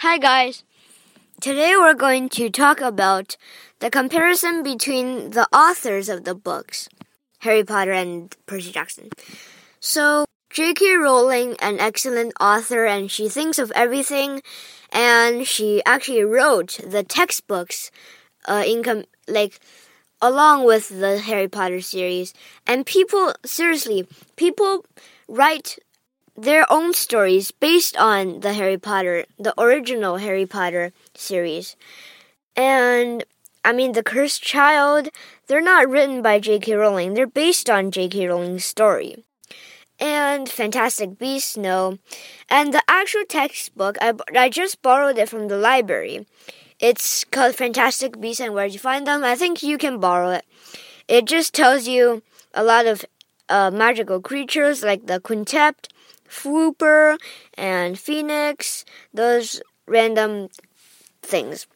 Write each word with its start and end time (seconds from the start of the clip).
Hi, 0.00 0.16
guys. 0.16 0.64
Today 1.42 1.74
we're 1.76 1.92
going 1.92 2.30
to 2.30 2.48
talk 2.48 2.80
about 2.80 3.36
the 3.80 3.90
comparison 3.90 4.62
between 4.62 5.32
the 5.32 5.46
authors 5.54 6.08
of 6.08 6.24
the 6.24 6.34
books, 6.34 6.88
Harry 7.40 7.64
Potter 7.64 7.92
and 7.92 8.34
Percy 8.46 8.72
Jackson. 8.72 9.10
So, 9.78 10.24
J.K. 10.48 10.96
Rowling, 10.96 11.54
an 11.60 11.78
excellent 11.78 12.32
author, 12.40 12.86
and 12.86 13.10
she 13.10 13.28
thinks 13.28 13.58
of 13.58 13.70
everything, 13.72 14.40
and 14.90 15.46
she 15.46 15.82
actually 15.84 16.24
wrote 16.24 16.80
the 16.82 17.02
textbooks, 17.02 17.90
uh, 18.48 18.64
in 18.66 19.04
like 19.28 19.60
along 20.22 20.64
with 20.64 20.88
the 20.88 21.18
Harry 21.18 21.46
Potter 21.46 21.82
series. 21.82 22.32
And 22.66 22.86
people, 22.86 23.34
seriously, 23.44 24.08
people 24.36 24.86
write 25.28 25.78
their 26.42 26.70
own 26.72 26.94
stories 26.94 27.50
based 27.50 27.96
on 27.96 28.40
the 28.40 28.54
Harry 28.54 28.78
Potter, 28.78 29.26
the 29.38 29.54
original 29.60 30.16
Harry 30.16 30.46
Potter 30.46 30.92
series. 31.14 31.76
And 32.56 33.24
I 33.64 33.72
mean, 33.72 33.92
The 33.92 34.02
Cursed 34.02 34.42
Child, 34.42 35.10
they're 35.46 35.60
not 35.60 35.88
written 35.88 36.22
by 36.22 36.40
J.K. 36.40 36.74
Rowling, 36.74 37.14
they're 37.14 37.26
based 37.26 37.68
on 37.68 37.90
J.K. 37.90 38.28
Rowling's 38.28 38.64
story. 38.64 39.22
And 39.98 40.48
Fantastic 40.48 41.18
Beasts, 41.18 41.58
no. 41.58 41.98
And 42.48 42.72
the 42.72 42.82
actual 42.88 43.24
textbook, 43.28 43.98
I, 44.00 44.14
I 44.34 44.48
just 44.48 44.80
borrowed 44.80 45.18
it 45.18 45.28
from 45.28 45.48
the 45.48 45.58
library. 45.58 46.26
It's 46.78 47.24
called 47.24 47.54
Fantastic 47.54 48.18
Beasts 48.18 48.40
and 48.40 48.54
Where 48.54 48.70
to 48.70 48.78
Find 48.78 49.06
Them. 49.06 49.22
I 49.24 49.36
think 49.36 49.62
you 49.62 49.76
can 49.76 50.00
borrow 50.00 50.30
it. 50.30 50.46
It 51.06 51.26
just 51.26 51.52
tells 51.52 51.86
you 51.86 52.22
a 52.54 52.64
lot 52.64 52.86
of 52.86 53.04
uh, 53.50 53.70
magical 53.70 54.20
creatures 54.20 54.82
like 54.82 55.06
the 55.06 55.20
Quintaped, 55.20 55.88
Fwooper, 56.28 57.18
and 57.54 57.98
Phoenix, 57.98 58.84
those 59.12 59.60
random 59.86 60.48
things. 61.22 61.66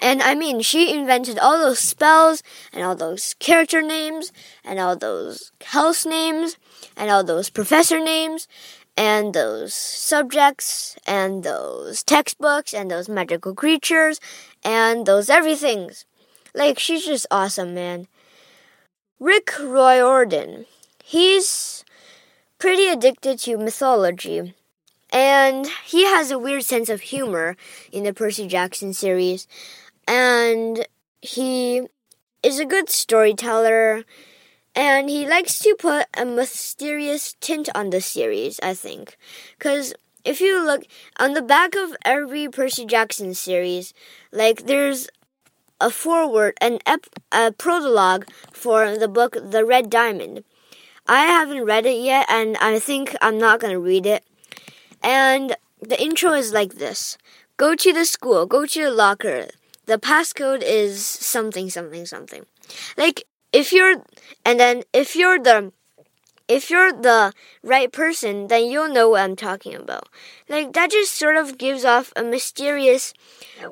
And 0.00 0.22
I 0.22 0.34
mean, 0.34 0.60
she 0.60 0.94
invented 0.94 1.38
all 1.38 1.58
those 1.58 1.80
spells 1.80 2.42
and 2.72 2.84
all 2.84 2.94
those 2.94 3.34
character 3.34 3.82
names 3.82 4.32
and 4.64 4.78
all 4.78 4.96
those 4.96 5.52
house 5.66 6.06
names 6.06 6.56
and 6.96 7.10
all 7.10 7.24
those 7.24 7.50
professor 7.50 7.98
names 7.98 8.46
and 8.96 9.34
those 9.34 9.74
subjects 9.74 10.96
and 11.06 11.42
those 11.42 12.02
textbooks 12.02 12.72
and 12.72 12.90
those 12.90 13.08
magical 13.08 13.54
creatures 13.54 14.20
and 14.64 15.06
those 15.06 15.28
everythings. 15.28 16.04
Like, 16.54 16.78
she's 16.78 17.04
just 17.04 17.26
awesome, 17.30 17.74
man. 17.74 18.06
Rick 19.18 19.52
Riordan. 19.60 20.66
He's 21.10 21.84
pretty 22.60 22.86
addicted 22.86 23.40
to 23.40 23.58
mythology. 23.58 24.54
And 25.12 25.66
he 25.84 26.04
has 26.04 26.30
a 26.30 26.38
weird 26.38 26.62
sense 26.62 26.88
of 26.88 27.00
humor 27.00 27.56
in 27.90 28.04
the 28.04 28.14
Percy 28.14 28.46
Jackson 28.46 28.92
series. 28.92 29.48
And 30.06 30.86
he 31.20 31.88
is 32.44 32.60
a 32.60 32.64
good 32.64 32.88
storyteller. 32.90 34.04
And 34.76 35.10
he 35.10 35.26
likes 35.26 35.58
to 35.58 35.74
put 35.76 36.06
a 36.16 36.24
mysterious 36.24 37.34
tint 37.40 37.68
on 37.74 37.90
the 37.90 38.00
series, 38.00 38.60
I 38.62 38.74
think. 38.74 39.16
Because 39.58 39.92
if 40.24 40.40
you 40.40 40.64
look 40.64 40.84
on 41.18 41.34
the 41.34 41.42
back 41.42 41.74
of 41.74 41.96
every 42.04 42.48
Percy 42.48 42.86
Jackson 42.86 43.34
series, 43.34 43.92
like 44.30 44.66
there's 44.66 45.08
a 45.80 45.90
foreword, 45.90 46.54
an 46.60 46.78
ep, 46.86 47.06
a 47.32 47.50
prologue 47.50 48.28
for 48.52 48.96
the 48.96 49.08
book 49.08 49.36
The 49.42 49.64
Red 49.64 49.90
Diamond. 49.90 50.44
I 51.10 51.22
haven't 51.22 51.64
read 51.64 51.86
it 51.86 52.00
yet, 52.00 52.26
and 52.28 52.56
I 52.58 52.78
think 52.78 53.16
I'm 53.20 53.36
not 53.36 53.58
gonna 53.58 53.80
read 53.80 54.06
it. 54.06 54.24
And 55.02 55.56
the 55.82 56.00
intro 56.00 56.34
is 56.34 56.52
like 56.52 56.74
this 56.74 57.18
Go 57.56 57.74
to 57.74 57.92
the 57.92 58.04
school, 58.04 58.46
go 58.46 58.64
to 58.64 58.84
the 58.84 58.92
locker. 58.92 59.48
The 59.86 59.98
passcode 59.98 60.62
is 60.62 61.04
something, 61.04 61.68
something, 61.68 62.06
something. 62.06 62.46
Like, 62.96 63.24
if 63.52 63.72
you're, 63.72 64.04
and 64.44 64.60
then 64.60 64.84
if 64.92 65.16
you're 65.16 65.40
the, 65.40 65.72
if 66.46 66.70
you're 66.70 66.92
the 66.92 67.32
right 67.64 67.90
person, 67.90 68.46
then 68.46 68.70
you'll 68.70 68.94
know 68.94 69.08
what 69.08 69.22
I'm 69.22 69.34
talking 69.34 69.74
about. 69.74 70.08
Like, 70.48 70.74
that 70.74 70.92
just 70.92 71.14
sort 71.14 71.36
of 71.36 71.58
gives 71.58 71.84
off 71.84 72.12
a 72.14 72.22
mysterious 72.22 73.14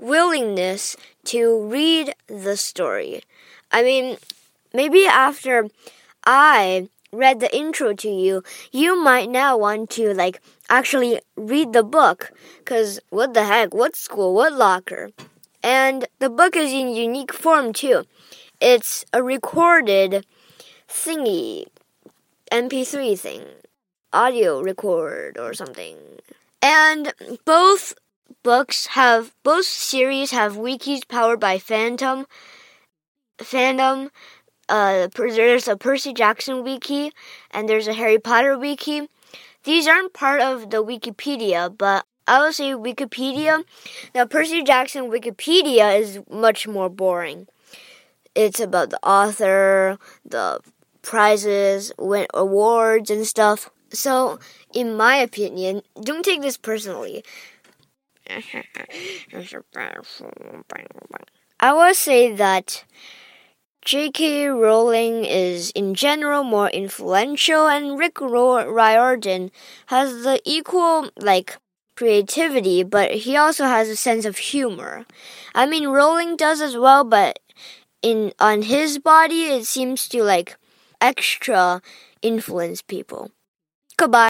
willingness 0.00 0.96
to 1.26 1.68
read 1.68 2.14
the 2.26 2.56
story. 2.56 3.22
I 3.70 3.84
mean, 3.84 4.16
maybe 4.74 5.06
after 5.06 5.68
I 6.24 6.88
read 7.12 7.40
the 7.40 7.54
intro 7.56 7.94
to 7.94 8.08
you, 8.08 8.42
you 8.72 9.02
might 9.02 9.30
now 9.30 9.56
want 9.56 9.90
to 9.90 10.12
like 10.14 10.40
actually 10.68 11.20
read 11.36 11.72
the 11.72 11.82
book. 11.82 12.32
Cause 12.64 13.00
what 13.10 13.34
the 13.34 13.44
heck? 13.44 13.74
What 13.74 13.96
school? 13.96 14.34
What 14.34 14.52
locker? 14.52 15.10
And 15.62 16.06
the 16.18 16.30
book 16.30 16.56
is 16.56 16.72
in 16.72 16.94
unique 16.94 17.32
form 17.32 17.72
too. 17.72 18.04
It's 18.60 19.04
a 19.12 19.22
recorded 19.22 20.26
thingy, 20.88 21.66
MP3 22.52 23.18
thing, 23.18 23.44
audio 24.12 24.62
record 24.62 25.38
or 25.38 25.54
something. 25.54 25.96
And 26.62 27.12
both 27.44 27.94
books 28.42 28.86
have, 28.88 29.34
both 29.42 29.64
series 29.64 30.30
have 30.32 30.56
wikis 30.56 31.06
powered 31.08 31.40
by 31.40 31.58
Phantom. 31.58 32.26
Fandom 33.38 34.10
uh, 34.68 35.08
there's 35.16 35.68
a 35.68 35.76
Percy 35.76 36.12
Jackson 36.12 36.62
wiki 36.62 37.12
and 37.50 37.68
there's 37.68 37.88
a 37.88 37.92
Harry 37.94 38.18
Potter 38.18 38.58
wiki. 38.58 39.08
These 39.64 39.86
aren't 39.86 40.12
part 40.12 40.40
of 40.40 40.70
the 40.70 40.84
Wikipedia, 40.84 41.76
but 41.76 42.06
I 42.26 42.40
would 42.40 42.54
say 42.54 42.72
Wikipedia. 42.72 43.64
Now, 44.14 44.26
Percy 44.26 44.62
Jackson 44.62 45.10
Wikipedia 45.10 45.98
is 45.98 46.20
much 46.30 46.68
more 46.68 46.88
boring. 46.88 47.48
It's 48.34 48.60
about 48.60 48.90
the 48.90 49.00
author, 49.04 49.98
the 50.24 50.60
prizes, 51.02 51.92
win 51.98 52.26
awards, 52.34 53.10
and 53.10 53.26
stuff. 53.26 53.70
So, 53.90 54.38
in 54.74 54.96
my 54.96 55.16
opinion, 55.16 55.82
don't 56.00 56.24
take 56.24 56.42
this 56.42 56.56
personally. 56.56 57.24
I 61.60 61.72
would 61.72 61.96
say 61.96 62.32
that 62.32 62.84
J.K. 63.84 64.48
Rowling 64.48 65.24
is 65.24 65.70
in 65.70 65.94
general 65.94 66.44
more 66.44 66.68
influential, 66.68 67.66
and 67.68 67.98
Rick 67.98 68.20
Riordan 68.20 69.50
has 69.86 70.22
the 70.24 70.40
equal, 70.44 71.10
like, 71.16 71.56
creativity, 71.96 72.82
but 72.82 73.10
he 73.12 73.36
also 73.36 73.64
has 73.64 73.88
a 73.88 73.96
sense 73.96 74.24
of 74.24 74.36
humor. 74.38 75.06
I 75.54 75.66
mean, 75.66 75.88
Rowling 75.88 76.36
does 76.36 76.60
as 76.60 76.76
well, 76.76 77.04
but 77.04 77.38
in 78.02 78.32
on 78.38 78.62
his 78.62 78.98
body, 78.98 79.44
it 79.44 79.66
seems 79.66 80.08
to 80.08 80.22
like 80.22 80.56
extra 81.00 81.82
influence 82.22 82.82
people. 82.82 83.30
Goodbye. 83.96 84.26